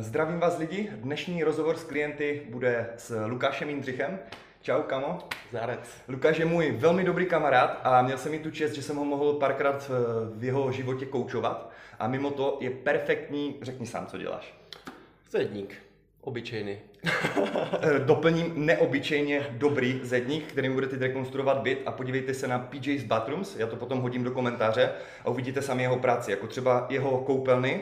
[0.00, 0.90] zdravím vás lidi.
[0.92, 4.18] Dnešní rozhovor s klienty bude s Lukášem Jindřichem.
[4.62, 5.18] Čau, kamo.
[5.52, 5.88] Zárec.
[6.08, 9.04] Lukáš je můj velmi dobrý kamarád a měl jsem mi tu čest, že jsem ho
[9.04, 9.90] mohl párkrát
[10.34, 11.70] v jeho životě koučovat.
[11.98, 14.54] A mimo to je perfektní, řekni sám, co děláš.
[15.30, 15.74] Zedník.
[16.20, 16.78] Obyčejný.
[17.82, 23.56] Eh, doplním neobyčejně dobrý zedník, kterým budete rekonstruovat byt a podívejte se na PJ's Bathrooms,
[23.56, 24.90] já to potom hodím do komentáře
[25.24, 27.80] a uvidíte sami jeho práci, jako třeba jeho koupelny,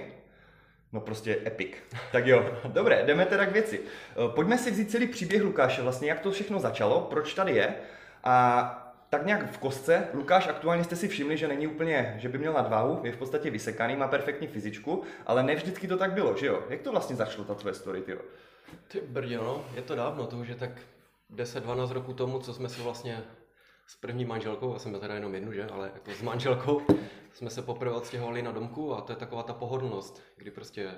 [0.95, 1.71] No prostě epic.
[2.13, 3.81] Tak jo, dobré, jdeme teda k věci.
[3.81, 7.75] Eh, pojďme si vzít celý příběh Lukáše, vlastně jak to všechno začalo, proč tady je
[8.25, 10.09] a tak nějak v kostce.
[10.15, 13.51] Lukáš, aktuálně jste si všimli, že není úplně, že by měl nadváhu, je v podstatě
[13.51, 16.63] vysekaný, má perfektní fyzičku, ale ne vždycky to tak bylo, že jo?
[16.69, 18.19] Jak to vlastně začalo, ta tvoje story, ty
[18.89, 20.71] Ty brdě, no, je to dávno, to už je tak
[21.35, 23.25] 10-12 roku tomu, co jsme se vlastně
[23.87, 26.83] s první manželkou, já jsem měl teda jenom jednu, že, ale jako s manželkou,
[27.33, 30.95] jsme se poprvé odstěhovali na domku a to je taková ta pohodlnost, kdy prostě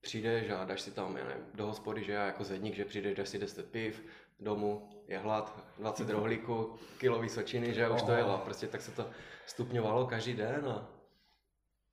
[0.00, 3.14] přijdeš a dáš si tam, já nevím, do hospody, že já jako zedník, že přijdeš,
[3.14, 4.04] dáš si 10 piv,
[4.40, 8.38] domů, je hlad, 20 rohlíků, kilo vysočiny, že už to jelo.
[8.38, 9.10] Prostě tak se to
[9.46, 10.88] stupňovalo každý den a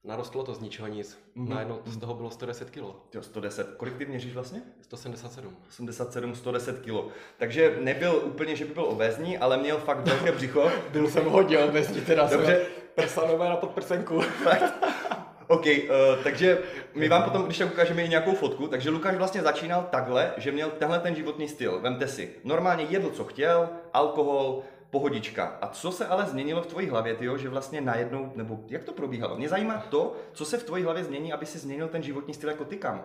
[0.03, 1.19] narostlo to z ničeho nic.
[1.37, 1.49] Mm-hmm.
[1.49, 2.83] Najednou z toho bylo 110 kg.
[3.13, 3.75] Jo, 110.
[3.77, 4.61] Kolik ty měříš vlastně?
[4.81, 5.57] 177.
[5.69, 7.13] 87, 110 kg.
[7.37, 10.71] Takže nebyl úplně, že by byl obézní, ale měl fakt velké břicho.
[10.91, 12.65] byl jsem hodně obézní, teda Dobře.
[12.95, 14.21] prsanové na podprsenku.
[15.47, 16.57] OK, uh, takže
[16.95, 20.51] my vám potom, když tak ukážeme i nějakou fotku, takže Lukáš vlastně začínal takhle, že
[20.51, 21.79] měl tenhle ten životní styl.
[21.79, 25.57] Vemte si, normálně jedl, co chtěl, alkohol, pohodička.
[25.61, 28.91] A co se ale změnilo v tvojí hlavě, tyjo, že vlastně najednou, nebo jak to
[28.91, 29.37] probíhalo?
[29.37, 32.49] Mě zajímá to, co se v tvojí hlavě změní, aby si změnil ten životní styl
[32.49, 33.03] jako ty kam.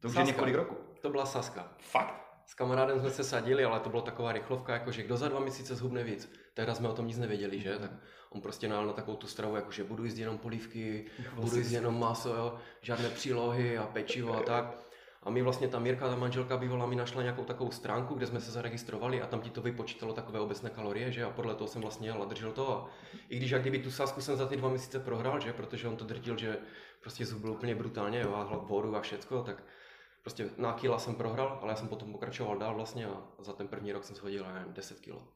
[0.00, 0.20] To už Saska.
[0.20, 0.76] je několik roku.
[1.00, 1.68] To byla Saska.
[1.78, 2.28] Fakt?
[2.46, 5.40] S kamarádem jsme se sadili, ale to byla taková rychlovka, jako že kdo za dva
[5.40, 6.32] měsíce zhubne víc.
[6.54, 7.78] Tehdy jsme o tom nic nevěděli, že?
[7.78, 7.90] Tak
[8.30, 11.70] on prostě nál na takovou tu stravu, jako že budu jíst jenom polívky, budu jíst
[11.70, 12.54] jenom maso, jo?
[12.80, 14.87] žádné přílohy a pečivo a tak.
[15.22, 18.40] A my vlastně ta Mirka, ta manželka bývala, mi našla nějakou takovou stránku, kde jsme
[18.40, 21.82] se zaregistrovali a tam ti to vypočítalo takové obecné kalorie, že a podle toho jsem
[21.82, 22.72] vlastně jel a držel to.
[22.72, 22.90] A
[23.28, 25.96] i když jak kdyby tu sásku jsem za ty dva měsíce prohrál, že, protože on
[25.96, 26.58] to drtil, že
[27.00, 29.62] prostě zhubil úplně brutálně, jo, a vodu a všecko, tak
[30.22, 33.68] prostě na kila jsem prohrál, ale já jsem potom pokračoval dál vlastně a za ten
[33.68, 35.28] první rok jsem shodil, nevím, 10 kilo.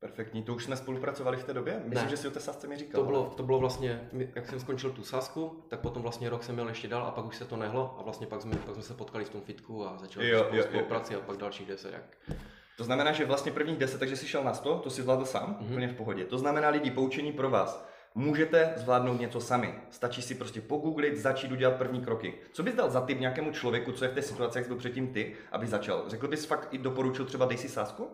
[0.00, 1.82] Perfektní, to už jsme spolupracovali v té době?
[1.84, 2.10] Myslím, ne.
[2.10, 3.00] že si o té sásce mi říkal.
[3.00, 6.54] To bylo, to bylo vlastně, jak jsem skončil tu sásku, tak potom vlastně rok jsem
[6.54, 8.82] měl ještě dál a pak už se to nehlo a vlastně pak jsme, pak jsme
[8.82, 11.92] se potkali v tom fitku a začali jo, jo, spolupráci a pak dalších deset.
[11.92, 12.36] Jak...
[12.76, 15.56] To znamená, že vlastně prvních deset, takže jsi šel na 100, to si zvládl sám,
[15.60, 15.72] mm-hmm.
[15.72, 16.24] úplně v pohodě.
[16.24, 17.86] To znamená lidi, poučení pro vás.
[18.14, 19.74] Můžete zvládnout něco sami.
[19.90, 22.34] Stačí si prostě pogooglit, začít udělat první kroky.
[22.52, 25.12] Co bys dal za tip nějakému člověku, co je v té situaci, jak byl předtím
[25.12, 26.04] ty, aby začal?
[26.06, 28.10] Řekl bys fakt i doporučil třeba dej si sásku?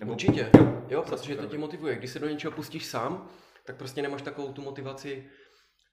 [0.00, 0.12] Nebo...
[0.12, 0.50] Určitě,
[0.88, 1.96] jo, protože to tě motivuje.
[1.96, 3.28] Když se do něčeho pustíš sám,
[3.64, 5.24] tak prostě nemáš takovou tu motivaci,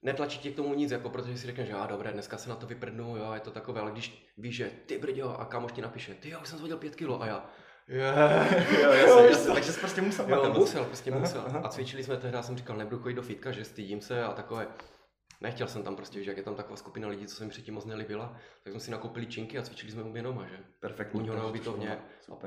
[0.01, 2.55] netlačí tě k tomu nic, jako protože si řekneš, že ah, dobré, dneska se na
[2.55, 5.81] to vyprdnu, jo, je to takové, ale když víš, že ty brďo, a kámoš ti
[5.81, 7.49] napíše, ty jo, už jsem zhodil pět kilo a já,
[7.89, 8.71] Yeah.
[8.81, 10.25] jo, jasně, jasně, takže jsi prostě musel.
[10.29, 11.39] Jo, musel, prostě musel.
[11.39, 11.61] Aha, aha.
[11.65, 14.67] A cvičili jsme tehdy, jsem říkal, nebudu chodit do fitka, že stydím se a takové.
[15.41, 17.73] Nechtěl jsem tam prostě, že jak je tam taková skupina lidí, co se mi předtím
[17.73, 20.57] moc nelíbila, tak jsme si nakoupili činky a cvičili jsme u doma, že?
[20.79, 21.19] Perfektní.
[21.19, 21.97] U něho na ubytovně.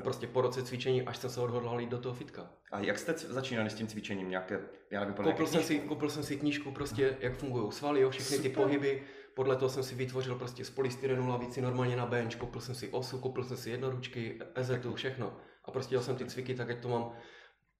[0.03, 2.51] Prostě po roce cvičení, až jsem se odhodlal jít do toho fitka.
[2.73, 4.31] A jak jste začínali s tím cvičením?
[4.31, 8.11] Nějaké, já nevím, koupil, jsem si, koupil jsem si knížku prostě, jak fungují svaly, jo,
[8.11, 8.51] všechny Super.
[8.51, 9.03] ty pohyby.
[9.35, 12.89] Podle toho jsem si vytvořil prostě z polystyrenu lavici normálně na bench, koupil jsem si
[12.89, 15.37] osu, koupil jsem si jednoručky, ezetu, všechno.
[15.65, 17.13] A prostě dělal jsem ty cviky tak, jak to mám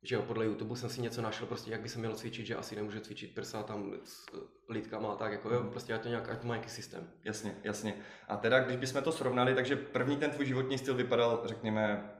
[0.03, 2.57] že jo, podle YouTube jsem si něco našel, prostě jak by se mělo cvičit, že
[2.57, 4.27] asi nemůže cvičit prsa tam s
[4.69, 5.71] lidkama a tak, jako jo, mhm.
[5.71, 7.11] prostě je to nějak, to má nějaký systém.
[7.25, 7.95] Jasně, jasně.
[8.29, 12.11] A teda, když bychom to srovnali, takže první ten tvůj životní styl vypadal, řekněme,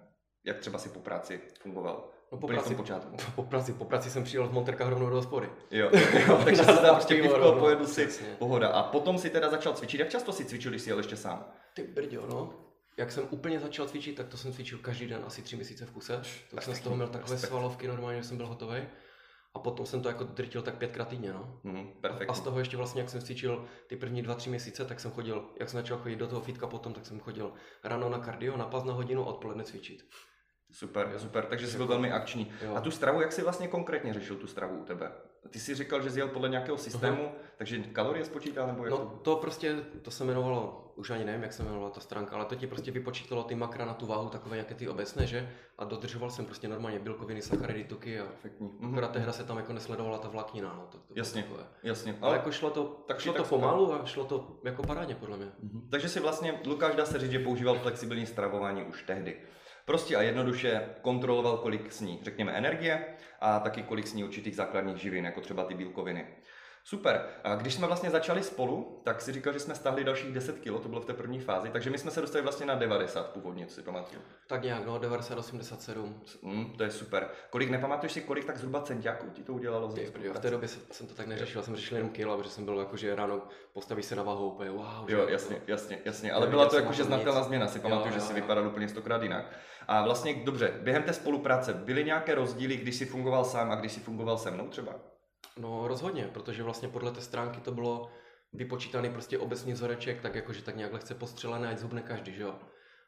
[0.45, 2.11] jak třeba si po práci fungoval?
[2.33, 3.17] No po práci, počátku.
[3.35, 5.51] Po, práci, po práci jsem přijel v Monterkách rovnou do hospody.
[5.71, 5.91] Jo,
[6.29, 8.09] jo takže se dá prostě pivko, pojedl si,
[8.39, 8.69] pohoda.
[8.69, 10.01] A potom si teda začal cvičit.
[10.01, 11.45] Jak často si cvičil, když jsi jel ještě sám?
[11.75, 12.70] Ty brďo, no
[13.01, 15.91] jak jsem úplně začal cvičit, tak to jsem cvičil každý den asi tři měsíce v
[15.91, 16.23] kuse.
[16.51, 17.49] Tak jsem z toho měl takové respekt.
[17.49, 18.83] svalovky normálně, že jsem byl hotový.
[19.55, 21.61] A potom jsem to jako drtil tak pětkrát týdně, no.
[21.65, 21.91] Mm,
[22.29, 25.11] a z toho ještě vlastně, jak jsem cvičil ty první dva, tři měsíce, tak jsem
[25.11, 27.53] chodil, jak jsem začal chodit do toho fitka potom, tak jsem chodil
[27.85, 30.05] ráno na kardio, na pas na hodinu a odpoledne cvičit.
[30.73, 32.53] Super, super, takže jsi byl jako- velmi akční.
[32.63, 32.75] Jo.
[32.75, 35.13] A tu stravu, jak jsi vlastně konkrétně řešil tu stravu u tebe?
[35.51, 37.31] Ty jsi říkal, že jsi jel podle nějakého systému, uh-huh.
[37.57, 39.05] takže kalorie spočítal nebo jak No to?
[39.05, 42.55] to prostě, to se jmenovalo, už ani nevím, jak se jmenovala ta stránka, ale to
[42.55, 45.51] ti prostě vypočítalo ty makra na tu váhu, takové nějaké ty obecné, že?
[45.79, 48.71] A dodržoval jsem prostě normálně bílkoviny, sacharidy, tuky a Perfektní.
[48.91, 50.87] akorát tehda se tam jako nesledovala ta vláknina, no.
[50.91, 51.65] To, to jasně, takové.
[51.83, 52.13] jasně.
[52.13, 55.37] Ale, ale jako šlo to, tak šlo to pomalu a šlo to jako parádně podle
[55.37, 55.47] mě.
[55.47, 55.83] Uh-huh.
[55.91, 59.37] Takže si vlastně, Lukáš dá se říct, že používal flexibilní stravování už tehdy.
[59.91, 63.05] Prostě a jednoduše kontroloval, kolik sní, řekněme, energie
[63.41, 66.27] a taky kolik sní určitých základních živin, jako třeba ty bílkoviny.
[66.85, 67.25] Super.
[67.45, 70.65] A když jsme vlastně začali spolu, tak si říkal, že jsme stáhli dalších 10 kg,
[70.83, 73.67] to bylo v té první fázi, takže my jsme se dostali vlastně na 90 původně,
[73.67, 74.21] co si pamatuju.
[74.47, 76.21] Tak nějak, no, 90, 87.
[76.43, 77.29] Mm, to je super.
[77.51, 79.93] Kolik, nepamatuješ si, kolik tak zhruba centiáků ti to udělalo?
[79.93, 82.79] Ty, v té době jsem to tak neřešil, jsem řešil jenom kilo, protože jsem byl
[82.79, 83.43] jako, že ráno
[83.73, 85.09] postaví se na váhu úplně, wow.
[85.09, 86.97] že Jo, jako- jasně, jasně, jasně, ale byla to tom nic.
[86.97, 89.45] znatelná změna, si pamatuju, že si vypadal úplně stokrát jinak.
[89.89, 93.93] A vlastně, dobře, během té spolupráce byly nějaké rozdíly, když jsi fungoval sám a když
[93.93, 94.95] jsi fungoval se mnou třeba?
[95.59, 98.11] No rozhodně, protože vlastně podle té stránky to bylo
[98.53, 102.55] vypočítaný prostě obecný vzoreček, tak jakože tak nějak lehce postřelené, ať zhubne každý, že jo.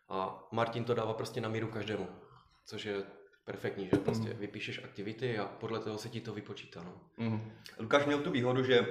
[0.08, 2.06] A Martin to dává prostě na míru každému,
[2.66, 3.02] což je
[3.44, 4.38] perfektní, že prostě Mhm.
[4.38, 6.92] vypíšeš aktivity a podle toho se ti to vypočítá, no.
[7.16, 7.52] Mhm.
[7.78, 8.86] Lukáš měl tu výhodu, že uh,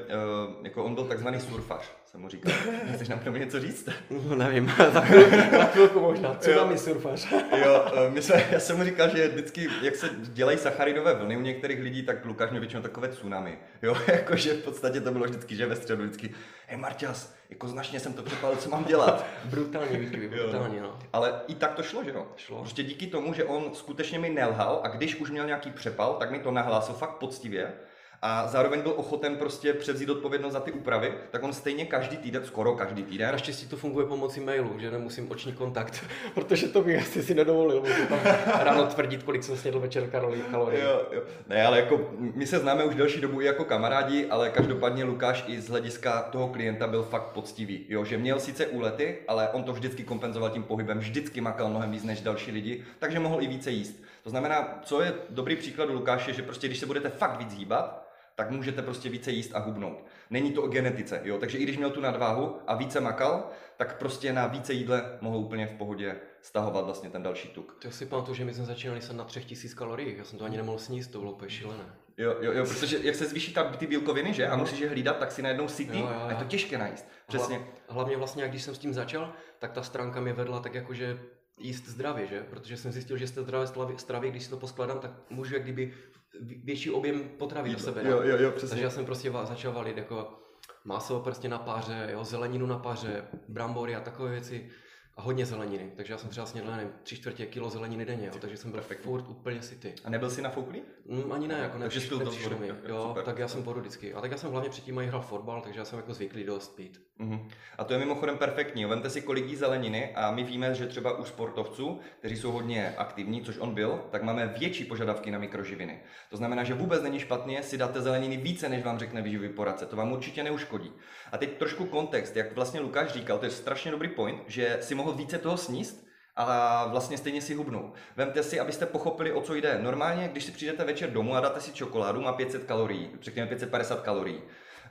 [0.63, 2.53] jako on byl takzvaný surfař, jsem mu říkal.
[2.95, 3.89] Chceš nám k tomu něco říct?
[4.09, 6.59] No nevím, za chvilku, za chvilku možná, co Jo.
[6.59, 7.31] tam surfař?
[7.65, 11.37] Jo, eh, my jsme, já jsem mu říkal, že vždycky, jak se dělají sacharidové vlny
[11.37, 13.57] u některých lidí, tak Lukáš měl většinou takové tsunami.
[13.81, 16.29] Jo, jakože v podstatě to bylo vždycky, že ve středu vždycky,
[16.67, 19.25] hej Marťas, jako značně jsem to přepálil, co mám dělat?
[19.45, 20.43] Brutální výkyvy, Jo.
[20.43, 20.99] brutální, no.
[21.13, 22.27] Ale i tak to šlo, že jo?
[22.37, 22.59] Šlo.
[22.59, 26.31] Prostě díky tomu, že on skutečně mi nelhal a když už měl nějaký přepal, tak
[26.31, 27.73] mi to nahlásil fakt poctivě
[28.23, 32.45] a zároveň byl ochoten prostě převzít odpovědnost za ty úpravy, tak on stejně každý týden,
[32.45, 37.01] skoro každý týden, Naštěstí to funguje pomocí mailu, že nemusím oční kontakt, protože to bych
[37.01, 38.19] asi si nedovolil, můžu tam
[38.63, 40.43] ráno tvrdit, kolik jsem snědl večer kalorií.
[40.83, 41.21] Jo, jo.
[41.47, 45.43] Ne, ale jako my se známe už delší dobu i jako kamarádi, ale každopádně Lukáš
[45.47, 47.85] i z hlediska toho klienta byl fakt poctivý.
[47.89, 51.91] Jo, že měl sice úlety, ale on to vždycky kompenzoval tím pohybem, vždycky makal mnohem
[51.91, 54.03] víc než další lidi, takže mohl i více jíst.
[54.23, 57.53] To znamená, co je dobrý příklad u Lukáše, že prostě když se budete fakt víc
[57.53, 58.10] hýbat,
[58.41, 60.05] tak můžete prostě více jíst a hubnout.
[60.29, 61.37] Není to o genetice, jo?
[61.37, 65.37] takže i když měl tu nadváhu a více makal, tak prostě na více jídle mohl
[65.37, 67.77] úplně v pohodě stahovat vlastně ten další tuk.
[67.81, 70.45] To si pamatuju, že my jsme začínali se na třech tisíc kaloriích, já jsem to
[70.45, 71.83] ani nemohl sníst, to bylo úplně šílené.
[72.17, 74.47] Jo, jo, jo, protože jak se zvýší ta, ty bílkoviny, že?
[74.47, 76.49] A musíš je hlídat, tak si najednou sytý Jo, jo, a je to jo.
[76.49, 77.07] těžké najíst.
[77.27, 77.57] Přesně.
[77.57, 80.75] Hla, hlavně vlastně, jak když jsem s tím začal, tak ta stránka mě vedla tak
[80.75, 81.19] jakože
[81.57, 82.43] jíst zdravě, že?
[82.49, 83.67] Protože jsem zjistil, že z té zdravé
[83.97, 85.93] stravy, když si to poskladám, tak můžu jak kdyby
[86.39, 88.01] větší objem potravy do sebe.
[88.05, 88.81] Jo, jo, jo, Takže přesně.
[88.83, 90.39] já jsem prostě začal valit jako
[90.83, 94.69] maso prostě na páře, jo, zeleninu na páře, brambory a takové věci
[95.17, 95.91] a hodně zeleniny.
[95.95, 98.79] Takže já jsem třeba snědl, nevím, tři čtvrtě kilo zeleniny denně, jo, takže jsem byl
[98.79, 99.03] Perfektní.
[99.11, 99.93] furt úplně syty.
[100.03, 100.81] A nebyl jsi nafouklý?
[101.05, 102.67] Mm, ani ne, jako Takže jsi byl nepřišlo mi.
[102.87, 104.13] jo, super, tak já jsem poru vždycky.
[104.13, 106.75] A tak já jsem hlavně předtím i hrál fotbal, takže já jsem jako zvyklý dost
[106.75, 107.01] pít.
[107.17, 107.47] Mhm.
[107.77, 108.85] A to je mimochodem perfektní.
[108.85, 112.93] Vemte si, kolik jí zeleniny a my víme, že třeba u sportovců, kteří jsou hodně
[112.97, 115.99] aktivní, což on byl, tak máme větší požadavky na mikroživiny.
[116.29, 119.85] To znamená, že vůbec není špatně si dáte zeleniny více, než vám řekne výživový poradce.
[119.85, 120.91] To vám určitě neuškodí.
[121.31, 124.95] A teď trošku kontext, jak vlastně Lukáš říkal, to je strašně dobrý point, že si
[124.95, 127.93] mohl více toho sníst, a vlastně stejně si hubnou.
[128.15, 129.79] Vemte si, abyste pochopili, o co jde.
[129.81, 134.01] Normálně, když si přijdete večer domů a dáte si čokoládu, má 500 kalorií, řekněme 550
[134.01, 134.41] kalorií.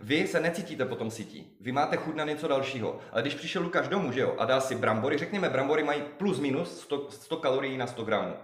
[0.00, 1.56] Vy se necítíte potom sytí.
[1.60, 2.98] Vy máte chuť na něco dalšího.
[3.12, 6.40] Ale když přišel Lukáš domů, že jo, a dá si brambory, řekněme, brambory mají plus
[6.40, 8.34] minus 100, 100 kalorií na 100 gramů.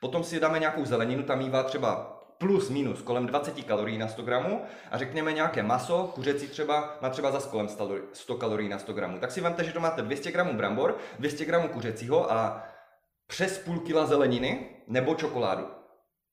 [0.00, 4.22] Potom si dáme nějakou zeleninu, tam mívá třeba plus minus kolem 20 kalorií na 100
[4.22, 7.68] gramů a řekněme nějaké maso, kuřecí třeba, má třeba za kolem
[8.12, 9.18] 100 kalorií na 100 gramů.
[9.18, 12.64] Tak si vemte, že to máte 200 gramů brambor, 200 gramů kuřecího a
[13.26, 15.81] přes půl kila zeleniny nebo čokoládu.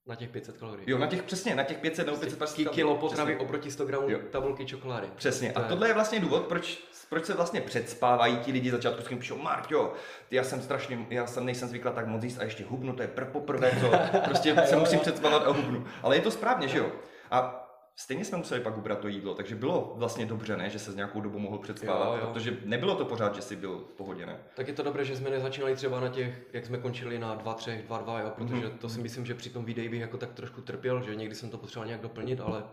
[0.10, 0.84] Na těch 500 kalorií.
[0.88, 3.10] Jo, na těch přesně, na těch 500 nebo 550 Ki- kilo kalorií.
[3.10, 3.46] potravy Přesně.
[3.46, 4.20] oproti 100 gramů Jo.
[4.32, 5.08] tabulky čokolády.
[5.16, 5.52] Přesně.
[5.52, 6.78] To A je- tohle je vlastně důvod, proč,
[7.10, 9.94] proč se vlastně předspávají ti lidi začátku, s kým píšou, Marťo,
[10.30, 13.02] ty, já jsem strašně, já jsem nejsem zvyklá tak moc jíst a ještě hubnu, to
[13.02, 13.92] je pr- poprvé, co
[14.26, 15.86] prostě se musím předspávat a hubnu.
[16.04, 16.92] Ale je to správně, že jo?
[17.32, 17.59] A
[18.00, 20.96] stejně jsme museli pak ubrat to jídlo, takže bylo vlastně dobře, ne, že se z
[20.96, 22.34] nějakou dobu mohl předspávat, Jo, jo.
[22.34, 24.40] protože nebylo to pořád, že jsi byl v pohodě, ne?
[24.56, 27.54] Tak je to dobré, že jsme nezačínali třeba na těch, jak jsme končili na 2,
[27.54, 28.78] 3, 2, 2, jo, protože Mhm.
[28.78, 31.50] to si myslím, že při tom videu bych jako tak trošku trpěl, že někdy jsem
[31.50, 32.64] to potřeboval nějak doplnit, ale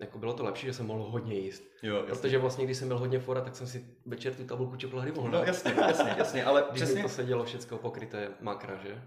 [0.00, 1.62] jako bylo to lepší, že jsem mohl hodně jíst.
[1.82, 5.12] Jo, Protože vlastně, když jsem byl hodně fora, tak jsem si večer tu tabulku čokolády
[5.12, 9.02] mohl No jasně, jasně, jasně, ale Když přesně, to sedělo všechno pokryté makra, že?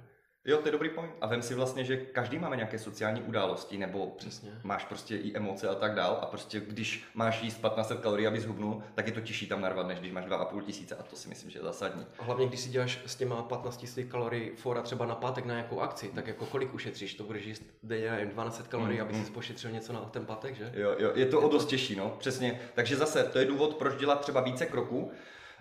[0.47, 1.11] Jo, to je dobrý point.
[1.21, 4.49] A vem si vlastně, že každý máme nějaké sociální události, nebo Přesně.
[4.63, 8.39] máš prostě i emoce a tak dál a prostě když máš jíst 1500 kalorií, aby
[8.39, 11.29] zhubnul, tak je to těžší tam narvat, než když máš 2,5 tisíce a to si
[11.29, 12.05] myslím, že je zásadní.
[12.19, 15.53] A hlavně, když si děláš s těma 15 000 kalorií fora třeba na pátek na
[15.53, 17.13] nějakou akci, tak jako kolik ušetříš?
[17.13, 20.55] To budeš jíst denně nevím, 12 kalorií, Mm, aby si pošetřil něco na ten pátek,
[20.55, 20.71] že?
[20.75, 22.59] Jo, jo, je to o dost těžší, no, přesně.
[22.73, 25.11] Takže zase to je důvod, proč dělat třeba více kroků.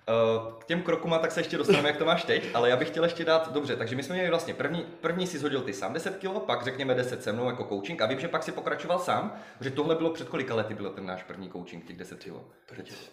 [0.09, 2.89] Uh, k těm krokům tak se ještě dostaneme, jak to máš teď, ale já bych
[2.89, 5.93] chtěl ještě dát, dobře, takže my jsme měli vlastně první, první si zhodil ty sám
[5.93, 8.99] 10 kg, pak řekněme 10 se mnou jako coaching a vím, že pak si pokračoval
[8.99, 12.33] sám, že tohle bylo před kolika lety byl ten náš první coaching, těch 10 kg?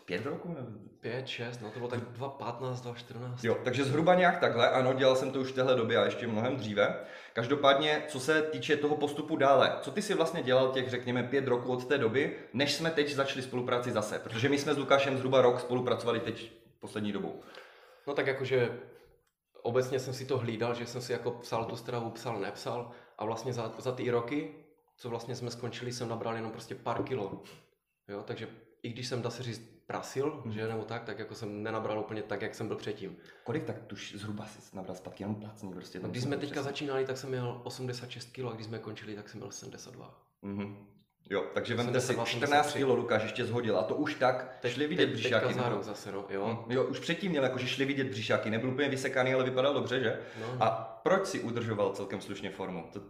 [0.05, 0.47] Pět roků?
[0.47, 0.67] Nebo?
[1.01, 3.35] Pět, šest, no to bylo tak 2.15, 2.14.
[3.43, 6.27] Jo, takže zhruba nějak takhle, ano, dělal jsem to už v téhle době a ještě
[6.27, 6.95] mnohem dříve.
[7.33, 11.47] Každopádně, co se týče toho postupu dále, co ty si vlastně dělal těch, řekněme, pět
[11.47, 14.19] roků od té doby, než jsme teď začali spolupráci zase?
[14.19, 17.41] Protože my jsme s Lukášem zhruba rok spolupracovali teď poslední dobou.
[18.07, 18.79] No tak jakože
[19.61, 23.25] obecně jsem si to hlídal, že jsem si jako psal tu stravu, psal, nepsal a
[23.25, 24.55] vlastně za, za ty roky,
[24.97, 27.43] co vlastně jsme skončili, jsem nabral jenom prostě pár kilo.
[28.07, 28.47] Jo, takže
[28.83, 30.53] i když jsem, dá se říct, prasil, hmm.
[30.53, 33.17] že nebo tak, tak jako jsem nenabral úplně tak, jak jsem byl předtím.
[33.43, 35.99] Kolik tak tuž zhruba si nabral zpátky, jenom plácní prostě?
[35.99, 36.63] No, když jsme teďka přesně.
[36.63, 40.21] začínali, tak jsem měl 86 kg a když jsme končili, tak jsem měl 72.
[40.43, 40.75] Mm-hmm.
[41.29, 44.87] Jo, takže vemte si 14 kg Lukáš ještě zhodil a to už tak teď, šli
[44.87, 45.47] vidět břišáky.
[45.47, 46.65] Teďka za rok zase, no, jo.
[46.67, 49.99] Hm, jo, už předtím měl jakože šli vidět břišáky, nebyl úplně vysekaný, ale vypadal dobře,
[49.99, 50.19] že?
[50.41, 50.63] No.
[50.63, 50.69] A
[51.03, 52.89] proč si udržoval celkem slušně formu?
[52.93, 53.01] To,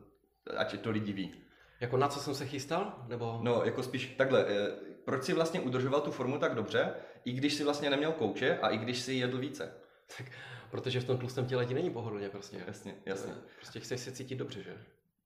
[0.57, 1.33] ať to lidi ví.
[1.79, 2.93] Jako na co jsem se chystal?
[3.07, 3.39] Nebo...
[3.41, 4.71] No, jako spíš takhle, eh,
[5.05, 6.93] proč si vlastně udržoval tu formu tak dobře,
[7.25, 9.73] i když si vlastně neměl kouče a i když si jedl více?
[10.17, 10.27] Tak,
[10.71, 12.63] protože v tom tlustém těle ti není pohodlně prostě.
[12.67, 13.33] Jasně, jasně.
[13.55, 14.77] Prostě chceš se cítit dobře, že?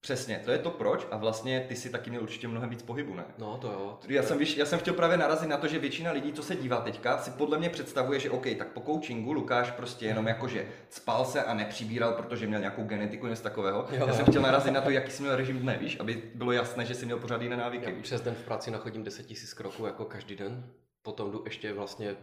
[0.01, 3.15] Přesně, to je to proč a vlastně ty si taky měl určitě mnohem víc pohybu,
[3.15, 3.25] ne?
[3.37, 3.99] No to jo.
[4.07, 6.81] Já jsem, já jsem chtěl právě narazit na to, že většina lidí, co se dívá
[6.81, 11.25] teďka, si podle mě představuje, že OK, tak po coachingu Lukáš prostě jenom jakože spal
[11.25, 13.87] se a nepřibíral, protože měl nějakou genetiku, něco takového.
[13.91, 16.51] Jo, já jsem chtěl narazit na to, jaký jsi měl režim dne, víš, aby bylo
[16.51, 17.93] jasné, že jsi měl pořád jiné návyky.
[17.95, 21.73] Já přes den v práci nachodím 10 000 kroků jako každý den, potom jdu ještě
[21.73, 22.15] vlastně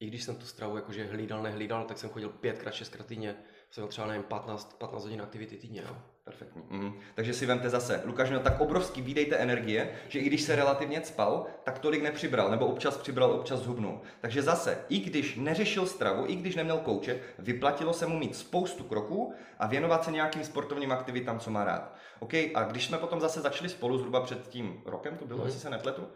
[0.00, 3.34] i když jsem tu stravu jakože hlídal, nehlídal, tak jsem chodil pětkrát, šestkrát týdně,
[3.70, 5.82] jsem třeba nevím, 15, 15 hodin aktivity týdně.
[5.82, 5.96] Jo.
[6.24, 6.62] Perfektní.
[6.70, 7.00] Mm.
[7.14, 10.56] Takže si vemte zase, Lukáš měl tak obrovský výdej té energie, že i když se
[10.56, 14.00] relativně spal, tak tolik nepřibral, nebo občas přibral, občas zhubnul.
[14.20, 18.84] Takže zase, i když neřešil stravu, i když neměl kouče, vyplatilo se mu mít spoustu
[18.84, 21.96] kroků a věnovat se nějakým sportovním aktivitám, co má rád.
[22.18, 25.46] OK, a když jsme potom zase začali spolu zhruba před tím rokem, to bylo, mm.
[25.46, 26.08] jestli se nepletu,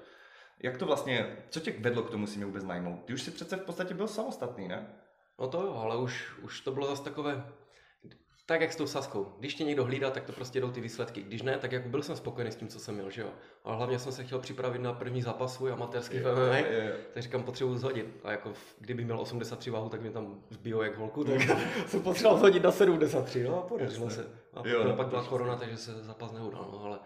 [0.63, 3.05] jak to vlastně, co tě vedlo k tomu si mě vůbec najmout?
[3.05, 4.87] Ty už si přece v podstatě byl samostatný, ne?
[5.39, 7.45] No to jo, ale už, už to bylo zase takové,
[8.47, 9.33] tak jak s tou saskou.
[9.39, 11.23] Když tě někdo hlídá, tak to prostě jdou ty výsledky.
[11.23, 13.29] Když ne, tak jako byl jsem spokojený s tím, co jsem měl, že jo.
[13.65, 16.69] Ale hlavně jsem se chtěl připravit na první zápas svůj amatérský v MMA,
[17.15, 18.21] tak říkám, potřebuji zhodit.
[18.25, 21.41] A jako kdyby měl 83 váhu, tak mě tam zbijou jak holku, tak
[21.87, 24.27] jsem potřeboval zhodit na 73, no a podařilo se.
[24.55, 26.99] A jo, pak byla korona, takže se zápas neudal, no ale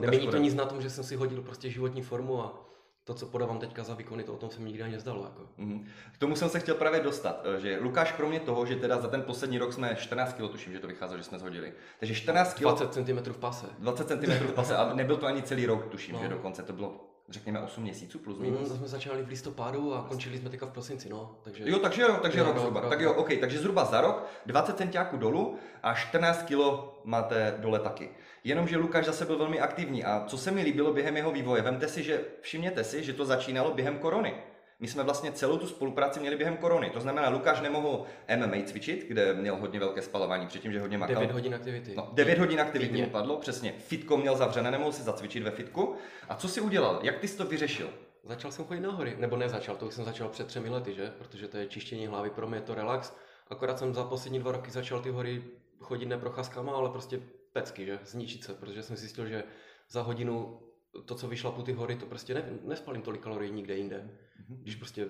[0.00, 2.73] nemění to nic na tom, že jsem si hodil prostě životní formu a
[3.04, 5.24] to, co podávám teďka za výkony, to o tom se mi nikdy ani nezdalo.
[5.24, 5.42] Jako.
[5.58, 5.86] Mm-hmm.
[6.12, 9.08] K tomu jsem se chtěl právě dostat, eh, že Lukáš kromě toho, že teda za
[9.08, 11.72] ten poslední rok jsme 14 kg, tuším, že to vycházelo, že jsme zhodili.
[11.98, 12.60] Takže 14 kg.
[12.60, 13.66] 20 cm v pase.
[13.78, 16.20] 20 cm v pase a nebyl to ani celý rok, tuším, no.
[16.20, 18.60] že dokonce to bylo řekněme 8 měsíců plus minus.
[18.60, 21.36] Mm, to jsme začali v listopadu a končili jsme teďka v prosinci, no.
[21.42, 21.64] Takže...
[21.66, 22.80] Jo, takže jo, takže jo, rok, zhruba.
[22.80, 26.58] Rok, tak jo, OK, takže zhruba za rok 20 centiáků dolů a 14 kg
[27.04, 28.10] máte dole taky.
[28.44, 31.88] Jenomže Lukáš zase byl velmi aktivní a co se mi líbilo během jeho vývoje, vemte
[31.88, 34.34] si, že všimněte si, že to začínalo během korony.
[34.80, 36.90] My jsme vlastně celou tu spolupráci měli během korony.
[36.90, 38.04] To znamená, Lukáš nemohl
[38.36, 41.14] MMA cvičit, kde měl hodně velké spalování, předtím, že hodně makal.
[41.14, 41.94] 9 hodin aktivity.
[41.96, 43.74] No, 9 hodin aktivity mu padlo, přesně.
[43.78, 45.96] Fitko měl zavřené, nemohl si zacvičit ve fitku.
[46.28, 46.98] A co si udělal?
[47.02, 47.90] Jak ty jsi to vyřešil?
[48.24, 51.12] Začal jsem chodit na hory, nebo nezačal, to už jsem začal před třemi lety, že?
[51.18, 53.12] Protože to je čištění hlavy, pro mě je to relax.
[53.50, 55.44] Akorát jsem za poslední dva roky začal ty hory
[55.80, 57.20] chodit ne procházkama, ale prostě
[57.52, 57.98] pecky, že?
[58.04, 59.44] Zničit se, protože jsem zjistil, že
[59.90, 60.60] za hodinu
[61.04, 63.96] to, co vyšla po ty hory, to prostě ne, nespalím tolik kalorií nikde jinde.
[63.96, 64.62] Mm-hmm.
[64.62, 65.08] Když prostě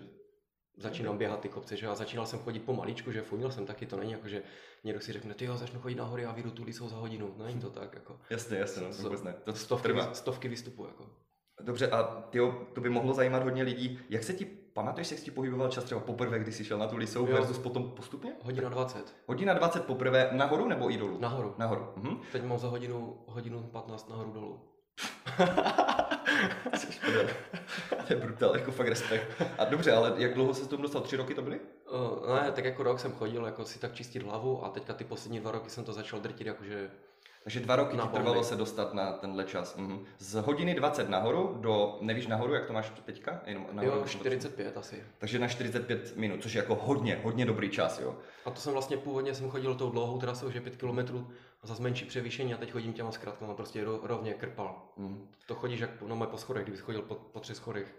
[0.77, 3.97] začínám běhat ty kopce, že a začínal jsem chodit pomaličku, že funil jsem taky, to
[3.97, 4.43] není jako, že
[4.85, 7.35] někdo si řekne, ty jo, začnu chodit na hory a vyjdu tu jsou za hodinu,
[7.37, 8.21] no, není to tak, jako.
[8.31, 9.35] Jasně, jasně, no, vůbec ne.
[9.45, 10.15] To stovky, trvá.
[10.15, 11.11] stovky vystupů, jako.
[11.61, 13.99] Dobře, a tyjo, to by mohlo zajímat hodně lidí.
[14.11, 16.87] Jak se ti, pamatuješ, jak jsi ti pohyboval čas třeba poprvé, když jsi šel na
[16.87, 17.33] tu lisou jo.
[17.33, 18.37] versus potom postupně?
[18.43, 19.17] Hodina 20.
[19.27, 21.19] Hodina 20 poprvé, nahoru nebo i dolů?
[21.19, 21.55] Nahoru.
[21.59, 21.87] Nahoru.
[21.97, 22.21] Mhm.
[22.33, 24.74] Teď mám za hodinu, hodinu 15 nahoru dolů.
[28.07, 29.43] To je brutál, jako fakt respekt.
[29.59, 31.03] A dobře, ale jak dlouho se tomu dostal?
[31.03, 31.61] Tři roky to byly?
[31.93, 35.05] Uh, ne, tak jako rok jsem chodil, jako si tak čistit hlavu a teďka ty
[35.05, 36.91] poslední dva roky jsem to začal drtit, jakože
[37.45, 39.77] takže dva roky ti trvalo se dostat na tenhle čas.
[39.77, 40.05] Mhm.
[40.19, 43.41] Z hodiny 20 nahoru do, nevíš nahoru, jak to máš teďka?
[43.47, 45.03] Jenom nahoru, jo, 45 asi.
[45.19, 48.17] Takže na 45 minut, což je jako hodně, hodně dobrý čas, jo.
[48.45, 51.27] A to jsem vlastně původně jsem chodil tou dlouhou trasou, že 5 km
[51.63, 54.83] a za menší převýšení a teď chodím těma zkrátkama, prostě rovně krpal.
[54.97, 55.29] Mm.
[55.47, 57.95] To chodíš jak no, po schodech, kdybys chodil po, po třech schodech.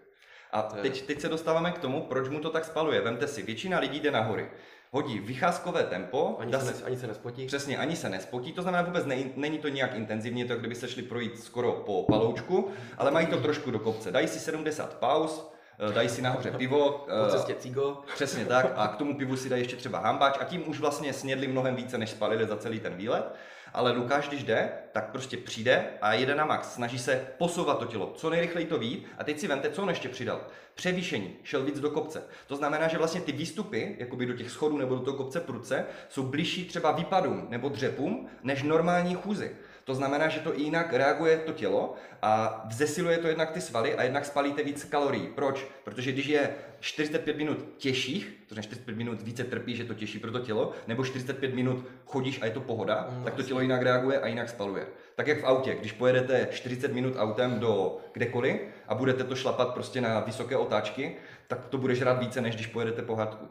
[0.52, 3.00] A teď, teď se dostáváme k tomu, proč mu to tak spaluje.
[3.00, 4.50] Vemte si, většina lidí jde nahory
[4.96, 6.36] hodí vycházkové tempo.
[6.38, 7.46] Ani, se, ne, ani se nespotí.
[7.46, 10.88] Přesně, ani se nespotí, to znamená vůbec ne, není to nějak intenzivní, to kdyby se
[10.88, 14.10] šli projít skoro po paloučku, ale mají to trošku do kopce.
[14.12, 16.90] Dají si 70 pauz, eh, dají si nahoře pivo.
[16.90, 18.02] Po eh, cestě cigo.
[18.14, 21.12] Přesně tak a k tomu pivu si dají ještě třeba hambač a tím už vlastně
[21.12, 23.34] snědli mnohem více, než spalili za celý ten výlet.
[23.72, 26.72] Ale Lukáš, když jde, tak prostě přijde a jede na max.
[26.72, 29.06] Snaží se posouvat to tělo, co nejrychleji to vít.
[29.18, 30.40] A teď si vente, co on ještě přidal.
[30.74, 32.22] Převýšení, šel víc do kopce.
[32.46, 35.84] To znamená, že vlastně ty výstupy, jakoby do těch schodů nebo do toho kopce prudce,
[36.08, 39.56] jsou bližší třeba výpadům nebo dřepům, než normální chůzy.
[39.86, 43.94] To znamená, že to i jinak reaguje to tělo a vzesiluje to jednak ty svaly
[43.94, 45.26] a jednak spalíte víc kalorií.
[45.26, 45.66] Proč?
[45.84, 50.18] Protože když je 45 minut těžších, to znamená 45 minut více trpí, že to těžší
[50.18, 53.60] pro to tělo, nebo 45 minut chodíš a je to pohoda, Mm, tak to tělo
[53.60, 54.86] jinak reaguje a jinak spaluje.
[55.16, 59.74] Tak jak v autě, když pojedete 40 minut autem do kdekoliv a budete to šlapat
[59.74, 61.16] prostě na vysoké otáčky,
[61.46, 63.48] tak to bude žrát více, než když pojedete pohádku.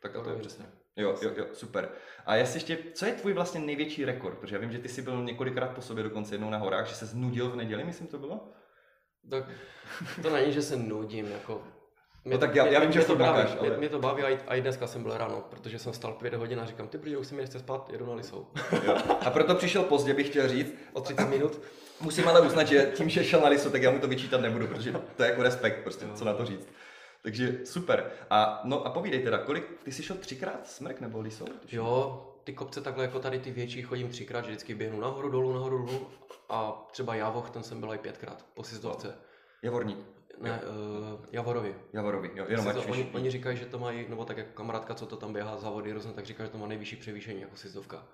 [0.00, 0.64] Tak to je přesně.
[0.96, 1.88] Jo, jo, jo, super.
[2.26, 4.38] A jestli ještě, co je tvůj vlastně největší rekord?
[4.38, 6.94] Protože já vím, že ty jsi byl několikrát po sobě, dokonce jednou na horách, že
[6.94, 8.48] se znudil v neděli, myslím to bylo?
[9.30, 9.44] Tak
[10.22, 11.62] to není, že se nudím, jako...
[12.24, 14.22] No tak já- já vím, že mě to furt baví, ale- mě, mě, to baví
[14.22, 16.88] a i, a i dneska jsem byl ráno, protože jsem stal pět hodin a říkám,
[16.88, 18.46] ty protože už si mi nechce spát, jedu na Lisou.
[18.86, 18.96] Jo.
[19.26, 20.74] A proto přišel pozdě, bych chtěl říct.
[20.92, 21.60] O 30 minut.
[22.00, 24.66] Musím ale uznat, že tím, že šel na lisu, tak já mu to vyčítat nebudu,
[24.66, 26.68] protože to je jako respekt, prostě, co na to říct.
[27.24, 28.10] Takže super.
[28.30, 31.44] A, no a povídej teda, kolik, ty jsi šel třikrát smrk nebo lisou?
[31.72, 35.52] Jo, ty kopce takhle jako tady ty větší chodím třikrát, že vždycky běhnu nahoru, dolů,
[35.52, 36.06] nahoru, dolů
[36.48, 39.14] a třeba Javoch, ten jsem byl i pětkrát po Sizdovce.
[39.62, 39.98] Javorník.
[40.40, 40.60] Ne,
[41.12, 41.74] uh, Javorovi.
[41.92, 45.06] Javorovi, jo, jenom to, oni, oni, říkají, že to mají, nebo tak jako kamarádka, co
[45.06, 48.06] to tam běhá závody různě, tak říká, že to má nejvyšší převýšení jako Sizdovka.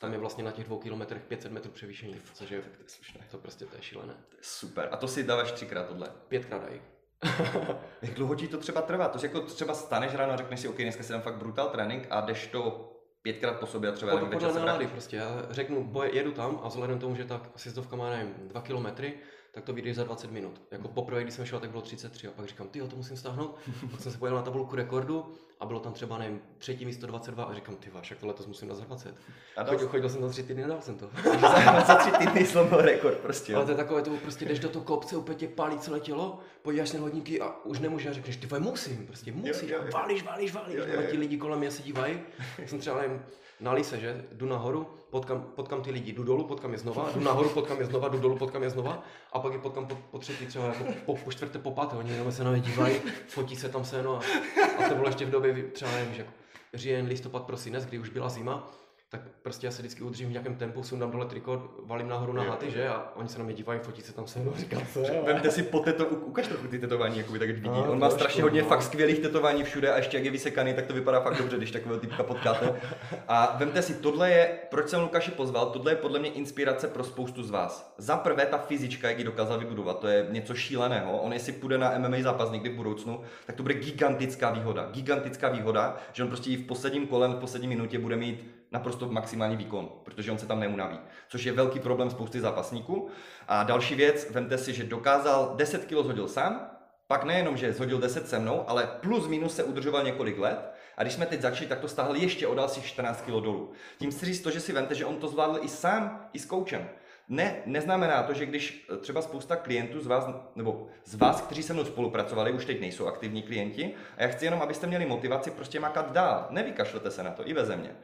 [0.00, 3.20] Tam je vlastně na těch dvou kilometrech 500 metrů převýšení, což je, To je slušné.
[3.30, 4.14] to prostě to je šílené.
[4.28, 4.88] To je super.
[4.92, 6.08] A to si dáváš třikrát tohle.
[6.28, 6.80] Pětkrát dají.
[8.02, 9.08] Jak dlouho ti to třeba trvá?
[9.08, 12.20] To jako třeba staneš ráno a řekneš si, OK, dneska dám fakt brutal trénink a
[12.20, 12.88] jdeš to
[13.22, 15.16] pětkrát po sobě a třeba nevím, večer podle se nálady prostě.
[15.16, 18.60] Já řeknu, boje, jedu tam a vzhledem k tomu, že ta sizdovka má, nevím, 2
[18.60, 19.14] kilometry,
[19.52, 20.62] tak to vyjde za 20 minut.
[20.70, 23.58] Jako poprvé, když jsem šel, tak bylo 33 a pak říkám, ty to musím stáhnout.
[23.90, 27.44] pak jsem se pojel na tabulku rekordu a bylo tam třeba, nevím, třetí místo 22
[27.44, 29.14] a říkám, ty však to musím dát za 20.
[29.56, 31.10] A dal Chodil, chodil jsem za tři týdny, dal jsem to.
[31.86, 33.54] za, tři týdny zlomil rekord prostě.
[33.54, 33.66] Ale Jo.
[33.66, 36.92] to je takové, to prostě jdeš do toho kopce, úplně tě pálí celé tělo, podíváš
[36.92, 39.90] na hodinky a už nemůžeš a řekneš, ty musím, prostě musíš, jo, jo.
[39.92, 40.76] válíš, válíš, válíš.
[40.76, 41.10] Jo, jo, A jo.
[41.10, 42.20] ti lidi kolem mě se dívají,
[42.66, 43.22] jsem třeba nevím,
[43.62, 47.20] na lise, že, jdu nahoru, potkám, potkám ty lidi, jdu dolů, potkám je znova, jdu
[47.20, 49.02] nahoru, potkám je znova, jdu dolů, potkám je znova
[49.32, 52.10] a pak je potkám po, po třetí třeba jako po, po čtvrté, po páté, oni
[52.10, 52.96] jenom se na mě dívají,
[53.28, 56.20] fotí se tam se, no a, a to bylo ještě v době, třeba nevím, že
[56.20, 56.32] jako
[56.74, 58.70] říjen, listopad, prosinec, kdy už byla zima,
[59.12, 62.42] tak prostě já se vždycky udržím v nějakém tempu, sundám dole triko, valím nahoru na
[62.42, 62.88] haty, že?
[62.88, 65.22] A oni se na mě dívají, fotí se tam se mnou, říkám, co je?
[65.26, 67.68] Vemte si po teto, u- ukaž trochu ty tetování, jakoby tak vidí.
[67.68, 68.68] No, On má strašně hodně no.
[68.68, 71.70] fakt skvělých tetování všude a ještě jak je vysekaný, tak to vypadá fakt dobře, když
[71.70, 72.80] takového typka potkáte.
[73.28, 77.04] A vemte si, tohle je, proč jsem Lukáše pozval, tohle je podle mě inspirace pro
[77.04, 77.94] spoustu z vás.
[77.98, 81.18] Za prvé ta fyzička, jak ji dokázal vybudovat, to je něco šíleného.
[81.18, 84.88] On jestli půjde na MMA zápas někdy v budoucnu, tak to bude gigantická výhoda.
[84.92, 89.56] Gigantická výhoda, že on prostě v posledním kole, v poslední minutě bude mít naprosto maximální
[89.56, 93.08] výkon, protože on se tam neunaví, což je velký problém spousty zápasníků.
[93.48, 96.70] A další věc, vemte si, že dokázal 10 kg zhodil sám,
[97.06, 100.72] pak nejenom, že zhodil 10 se mnou, ale plus minus se udržoval několik let.
[100.96, 103.72] A když jsme teď začali, tak to stáhl ještě o dalších 14 kg dolů.
[103.98, 106.44] Tím chci říct to, že si vemte, že on to zvládl i sám, i s
[106.44, 106.88] koučem.
[107.28, 111.62] Ne, neznamená to, že když eh, třeba spousta klientů z vás, nebo z vás, kteří
[111.62, 115.50] se mnou spolupracovali, už teď nejsou aktivní klienti, a já chci jenom, abyste měli motivaci
[115.50, 116.46] prostě makat dál.
[116.50, 117.96] Nevykašlete se na to, i beze mě.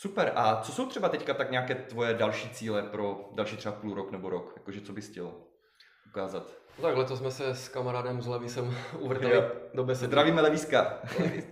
[0.00, 3.94] Super, a co jsou třeba teďka tak nějaké tvoje další cíle pro další třeba půl
[3.94, 4.52] rok nebo rok?
[4.56, 5.34] Jakože co bys chtěl
[6.06, 6.52] ukázat?
[6.78, 9.50] No tak letos jsme se s kamarádem z Levisem uvrtali Jo.
[9.74, 9.94] do B7.
[9.94, 10.98] Zdravíme Levíska.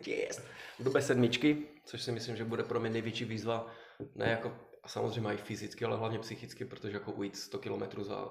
[0.06, 0.42] Yes.
[0.80, 3.66] Do B7, což si myslím, že bude pro mě největší výzva.
[4.14, 8.28] Ne jako, a samozřejmě i fyzicky, ale hlavně psychicky, protože jako ujít 100 km za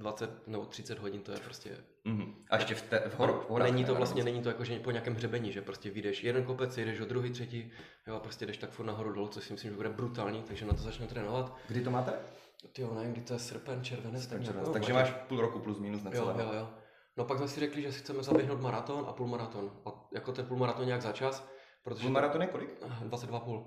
[0.00, 1.70] 20 nebo 30 hodin, to je prostě...
[2.04, 2.34] Mhm.
[2.50, 3.70] A ještě v, te, v, hor, v horách.
[3.70, 6.76] není to vlastně, není to jako, že po nějakém hřebení, že prostě vyjdeš jeden kopec,
[6.78, 7.70] jdeš o druhý, třetí,
[8.06, 10.66] jo, a prostě jdeš tak furt nahoru dolů, což si myslím, že bude brutální, takže
[10.66, 11.56] na to začnu trénovat.
[11.68, 12.12] Kdy to máte?
[12.72, 15.58] Ty jo, nevím, kdy to je srpen, červenec, tak nějak, no, Takže máš půl roku
[15.58, 16.34] plus minus Jo, necelé.
[16.42, 16.68] jo, jo.
[17.16, 19.70] No pak jsme si řekli, že si chceme zaběhnout maraton a půlmaraton.
[19.86, 21.48] A jako ten půlmaraton nějak za čas,
[21.82, 22.02] protože...
[22.02, 22.70] Půl maraton je kolik?
[23.02, 23.64] 22,5.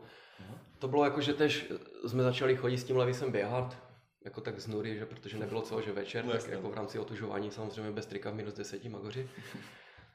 [0.80, 1.72] To bylo jako, že tež
[2.08, 3.78] jsme začali chodit s tím levisem běhat,
[4.26, 7.00] jako tak z nury, že protože nebylo co, že večer, No tak jako v rámci
[7.00, 9.30] otužování samozřejmě bez trika v minus 10 magoři.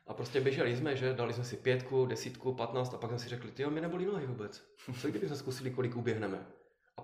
[0.06, 3.28] A prostě běželi jsme, že dali jsme si pětku, desítku, patnáct a pak jsme si
[3.28, 4.62] řekli, ty mi nebolí nohy vůbec.
[5.00, 6.46] Co kdybychom zkusili, kolik uběhneme?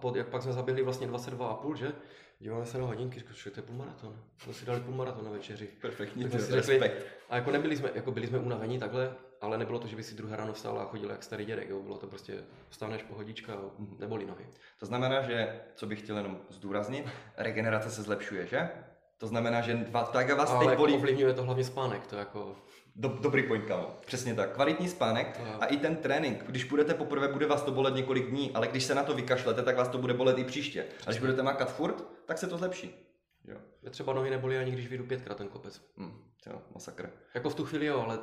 [0.05, 1.93] Pod, jak pak jsme zaběhli vlastně 22,5, že?
[2.41, 4.17] Díváme se na hodinky, říkali, že to je půlmaraton.
[4.39, 5.69] Jsme si dali půlmaraton na večeři.
[5.81, 7.07] Perfektní, to si řekli, respekt.
[7.31, 10.15] a jako nebyli jsme, jako byli jsme unavení takhle, ale nebylo to, že by si
[10.15, 11.81] druhé ráno vstal a chodil jak starý dědek, jo.
[11.83, 12.35] Bylo to prostě,
[12.69, 13.97] vstaneš pohodička a Mhm.
[13.99, 14.47] nebolí nohy.
[14.81, 18.69] To znamená, že, co bych chtěl jenom zdůraznit, regenerace se zlepšuje, že?
[19.19, 22.17] To znamená, že vás, tak vás Ale teď jako bolí ovlivňuje to hlavně spánek, to
[22.17, 22.57] jako...
[22.97, 23.97] Do, dobrý point, kamo.
[24.07, 24.51] Přesně tak.
[24.55, 25.57] Kvalitní spánek Jo.
[25.61, 26.45] a i ten trénink.
[26.47, 29.63] Když půjdete poprvé, bude vás to bolet několik dní, ale když se na to vykašlete,
[29.63, 30.85] tak vás to bude bolet i příště.
[31.07, 32.95] A když budete makat furt, tak se to zlepší.
[33.49, 33.57] Jo.
[33.83, 35.83] Mě třeba nohy nebolí ani když vyjdu pětkrát ten kopec.
[35.97, 36.13] Hm,
[36.47, 37.11] jo, masakr.
[37.35, 38.19] Jako v tu chvíli jo, ale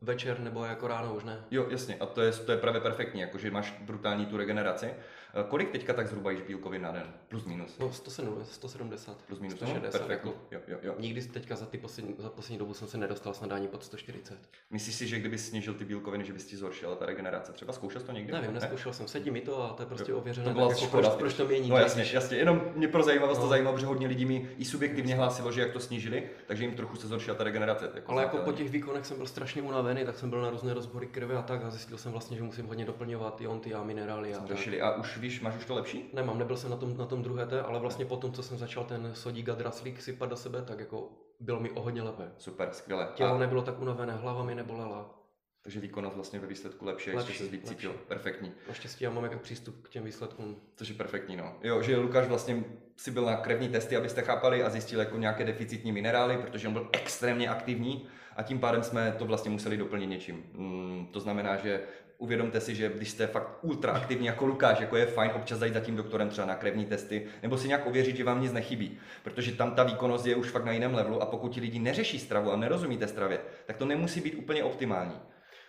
[0.00, 1.44] večer nebo jako ráno už ne.
[1.50, 4.94] Jo, jasně, a to je, to je právě perfektní, jakože máš brutální tu regeneraci.
[5.36, 7.02] Eh, Kolik teďka tak zhruba jíš bílkovin na den?
[7.28, 7.78] Plus minus.
[7.78, 9.16] No 170, 170.
[9.26, 10.30] Plus minus, no, 160, perfektní.
[10.32, 10.94] jako Jo, jo, jo.
[10.98, 14.38] Nikdy teďka za, ty poslední, za poslední dobu jsem se nedostal snad ani pod 140.
[14.70, 17.52] Myslíš si, že kdyby snížil ty bílkoviny, že bys ti zhoršila ta regenerace?
[17.52, 18.32] Třeba zkoušel jsi to někdy?
[18.32, 18.54] Nevím, Ne?
[18.60, 20.18] neskoušel jsem, sedí mi to a to je prostě Jo.
[20.18, 20.44] ověřené.
[20.44, 21.08] To tak byla jako škoda.
[21.08, 21.68] proč, proč to mění?
[21.68, 22.36] No jasně, jasně.
[22.38, 23.48] Jenom mě pro zajímavost to No.
[23.50, 26.96] zajímalo, protože hodně lidí mi i subjektivně hlásilo, že jak to snížili, takže jim trochu
[26.96, 27.90] se zhoršila ta regenerace.
[27.94, 30.74] Jako Ale jako po těch výkonech jsem byl strašně unavený, tak jsem byl na různé
[30.74, 34.34] rozbory krve a tak a zjistil jsem vlastně, že musím hodně doplňovat ionty a minerály
[34.34, 34.58] a tak.
[34.82, 36.10] A už víš, máš už to lepší?
[36.12, 38.58] Nemám, nebyl jsem na tom, na tom druhé té, ale vlastně po tom, co jsem
[38.58, 41.08] začal ten sodík a draslík sypat do sebe, tak jako
[41.40, 42.32] bylo mi o hodně lépe.
[42.38, 43.08] Super, skvěle.
[43.14, 45.20] Tělo A, nebylo tak unavené, hlava mi nebolela.
[45.62, 47.90] takže výkonnost vlastně ve výsledku lepší, a ještě Lepší, se víc cítil.
[47.90, 48.06] lepší.
[48.08, 48.52] Perfektní.
[48.68, 50.56] Naštěstí já mám jako přístup k těm výsledkům.
[50.76, 51.56] Což je perfektní, no.
[51.62, 52.64] Jo, že Lukáš vlastně
[52.96, 56.74] si byl na krevní testy, abyste chápali, a zjistil jako nějaké deficitní minerály, protože on
[56.74, 58.06] byl extrémně aktivní
[58.36, 60.44] a tím pádem jsme to vlastně museli doplnit něčím.
[60.52, 61.80] Mm, to znamená, že
[62.24, 65.74] uvědomte si, že když jste fakt ultra aktivní jako Lukáš, jako je fajn občas zajít
[65.74, 68.98] za tím doktorem třeba na krevní testy, nebo si nějak ověřit, že vám nic nechybí,
[69.22, 72.18] protože tam ta výkonnost je už fakt na jiném levelu a pokud ti lidi neřeší
[72.18, 75.20] stravu a nerozumí té stravě, tak to nemusí být úplně optimální.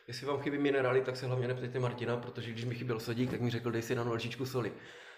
[0.07, 3.41] Jestli vám chybí minerály, tak se hlavně neptejte Martina, protože když mi chyběl sodík, tak
[3.41, 4.71] mi řekl, dej si na lžičku soli.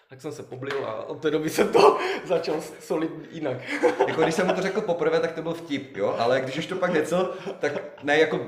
[0.09, 3.57] Tak jsem se poblil a od té doby jsem to začal solit jinak.
[4.07, 6.65] Jako když jsem mu to řekl poprvé, tak to byl vtip, jo, ale když už
[6.65, 7.71] to pak něco, tak
[8.03, 8.39] ne, jako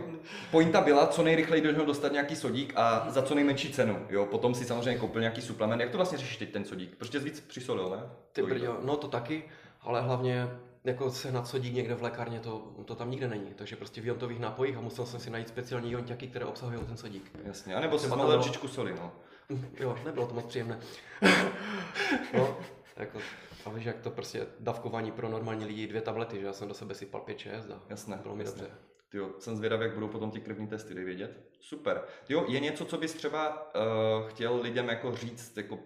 [0.52, 4.26] pointa byla co nejrychleji do něho dostat nějaký sodík a za co nejmenší cenu, jo,
[4.26, 5.82] potom si samozřejmě koupil nějaký suplement.
[5.82, 6.96] Jak to vlastně řešíš teď ten sodík?
[6.96, 8.10] Prostě víc přisolil, ne?
[8.32, 9.44] Ty brďo, no to taky,
[9.82, 10.50] ale hlavně
[10.84, 13.54] jako sehnat sodík někde v lékárně, to, to tam nikde není.
[13.56, 16.98] Takže prostě v jontových nápojích a musel jsem si najít speciální jonťaky, které obsahují ten
[16.98, 17.32] sodík.
[17.44, 19.12] Jasně, a nebo si Třeba to zmalil bylo- lžičku soli, no.
[19.80, 20.80] Jo, nebylo to moc příjemné.
[22.34, 22.58] no,
[22.98, 23.20] jako,
[23.66, 26.74] a víš, jak to prostě dávkování pro normální lidi, dvě tablety, že já jsem do
[26.74, 28.62] sebe sypal 5-6 a Jasné, bylo mi jasné.
[28.62, 28.76] dobře.
[29.14, 31.38] Jo, jsem zvědavý, jak budou potom ty krevní testy, dej vědět.
[31.60, 32.02] Super.
[32.30, 35.80] Jo, je něco, co bys třeba uh, chtěl lidem jako říct, jako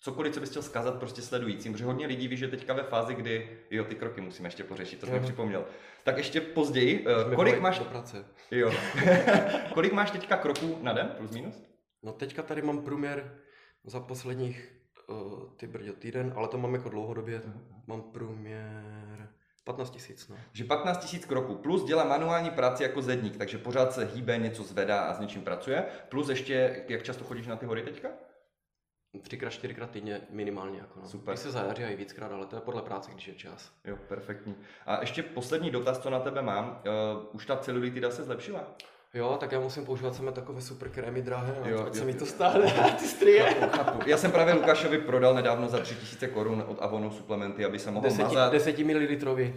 [0.00, 3.14] cokoliv, co bys chtěl zkázat prostě sledujícím, protože hodně lidí ví, že teďka ve fázi,
[3.14, 5.22] kdy, jo, ty kroky musíme ještě pořešit, to jsem Jo.
[5.22, 5.64] připomněl.
[6.04, 8.24] Tak ještě později, uh, kolik máš, do práce.
[8.50, 8.72] jo,
[9.74, 11.62] kolik máš teďka kroků na den, plus minus?
[12.02, 13.38] No teďka tady mám průměr
[13.84, 14.72] za posledních,
[15.08, 17.42] uh, ty brďo, týden, ale to mám jako dlouhodobě,
[17.86, 19.28] mám průměr
[19.64, 20.36] 15 tisíc, no.
[20.52, 24.62] Že 15 000 kroků, plus dělá manuální práci jako zedník, takže pořád se hýbe, něco
[24.62, 28.08] zvedá a s něčím pracuje, plus ještě, jak často chodíš na ty hory teďka?
[29.22, 31.08] Třikrát, čtyřikrát týdně minimálně, jako no.
[31.08, 31.34] Super.
[31.34, 33.70] Když se zajaří i víckrát, ale to je podle práce, když je čas.
[33.84, 34.54] Jo, perfektní.
[34.86, 36.82] A ještě poslední dotaz, co na tebe mám.
[37.16, 38.64] Uh, už ta celulitida se zlepšila?
[39.14, 42.06] Jo, tak já musím používat samé takové super krémy drahé, Jo, jo, ať se jo,
[42.06, 42.18] mi jo.
[42.18, 43.42] to stále, ty strie.
[43.42, 44.08] Chápu, chápu.
[44.08, 48.04] Já jsem právě Lukášovi prodal nedávno za 3000 korun od Avonu suplementy, aby se mohl
[48.04, 48.52] 10, mazat.
[48.52, 49.00] 10 ml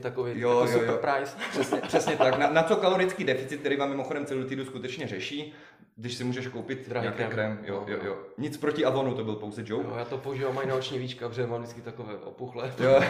[0.02, 0.98] takový, Jo, jako jo, super jo.
[1.02, 1.38] price.
[1.52, 2.38] Přesně, přesně tak.
[2.38, 5.54] Na, na co kalorický deficit, který vám mimochodem celulitidu skutečně řeší,
[5.96, 7.32] když si můžeš koupit Drahý nějaký krém.
[7.32, 7.60] krém.
[7.66, 8.18] Jo, jo, jo.
[8.38, 9.88] Nic proti Avonu, to byl pouze joke.
[9.88, 12.74] Jo, já to používám i na oční víčka, protože mám vždycky takové opuchlé.
[12.80, 13.02] Jo,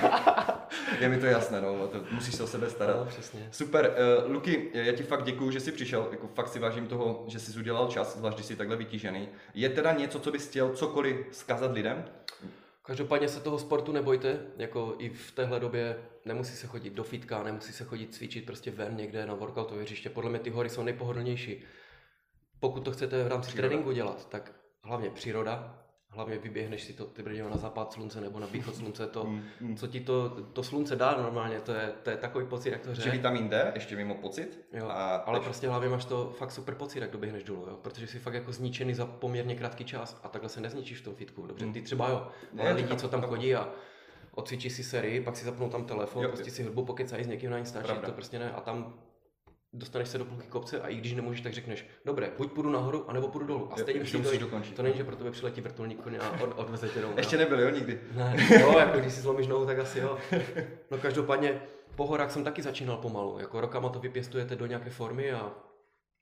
[1.00, 2.98] je mi to jasné, no, to musíš se o sebe starat.
[2.98, 3.48] No, přesně.
[3.52, 7.26] Super, uh, Luky, já ti fakt děkuju, že jsi přišel, jako fakt si vážím toho,
[7.28, 9.30] že jsi udělal čas, zvlášť když jsi takhle vytížený.
[9.54, 12.06] Je teda něco, co bys chtěl cokoliv zkazat lidem?
[12.86, 17.44] Každopádně se toho sportu nebojte, jako i v téhle době nemusí se chodit do fitka,
[17.44, 20.10] nemusí se chodit cvičit prostě ven někde na workoutové hřiště.
[20.10, 21.64] Podle mě ty hory jsou nejpohodlnější.
[22.64, 23.68] Pokud to chcete v rámci Příroda.
[23.68, 24.52] tréninku dělat, tak
[24.84, 25.78] hlavně příroda,
[26.10, 29.44] hlavně vyběhneš si to ty brděho na západ slunce nebo na východ slunce, to, Mm,
[29.62, 29.78] mm.
[29.78, 32.94] co ti to, to slunce dá normálně, to je, to je takový pocit, jak to
[32.94, 33.12] Že hře.
[33.12, 34.66] vitamin D, ještě mimo pocit.
[34.74, 37.78] Jo, a ale tež- prostě hlavně máš to fakt super pocit, jak doběhneš dolů, jo?
[37.82, 41.16] protože jsi fakt jako zničený za poměrně krátký čas a takhle se nezničíš v tom
[41.16, 41.48] fitku.
[41.48, 43.70] Dobře, ty třeba jo, Ne, ale to lidi, co tam chodí a
[44.36, 46.56] odcvičí si sérii, pak si zapnou tam telefon, Jo, prostě jo.
[46.56, 48.94] si hudbu pokecají s někým na Instači, to prostě ne a tam
[49.74, 53.10] dostaneš se do půlky kopce a i když nemůžeš, tak řekneš, dobré, buď půjdu nahoru,
[53.10, 53.70] anebo půjdu dolů.
[53.74, 54.42] A stejně musíš dojít.
[54.42, 54.76] dokončit.
[54.76, 57.14] To není, že pro tebe přiletí vrtulník koně a od, odveze tě dolů.
[57.18, 57.40] Ještě jo.
[57.40, 58.00] nebyl, jo, nikdy.
[58.16, 60.18] Ne, jo, jako když si zlomíš nohu, tak asi jo.
[60.92, 61.62] No každopádně
[61.96, 63.40] po horách jsem taky začínal pomalu.
[63.40, 65.52] Jako rokama to vypěstujete do nějaké formy a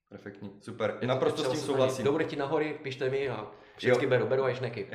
[0.10, 0.90] Perfektní, super.
[0.94, 2.12] je to Naprosto s tím souhlasím.
[2.12, 4.88] Bude ti nahory, pište mi a Vždycky beru, beru i šneky.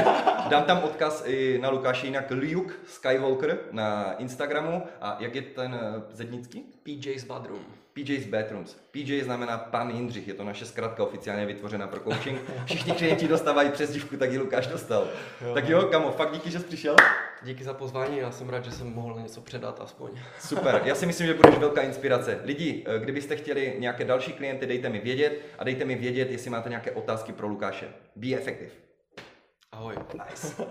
[0.50, 4.82] Dám tam odkaz i na Lukáše, jinak Luke Skywalker na Instagramu.
[5.00, 6.60] A jak je ten eh, zednický?
[6.82, 7.64] PJ's Badroom.
[7.92, 8.76] PJ's Bathrooms.
[8.90, 12.40] PJ znamená pan Jindřich, je to naše zkratka oficiálně vytvořená pro coaching.
[12.64, 15.08] Všichni klienti dostávají přezdívku, tak ji Lukáš dostal.
[15.46, 15.54] Jo.
[15.54, 16.96] tak jo, kamo, fakt díky, že jsi přišel.
[17.42, 20.10] Díky za pozvání, já jsem rád, že jsem mohl něco předat aspoň.
[20.40, 22.40] Super, já si myslím, že budeš velká inspirace.
[22.44, 26.50] Lidi, eh, kdybyste chtěli nějaké další klienty, dejte mi vědět a dejte mi vědět, jestli
[26.50, 27.88] máte nějaké otázky pro Lukáše.
[28.16, 28.70] Be effective.
[29.72, 29.94] Ahoj.
[30.14, 30.66] Nice.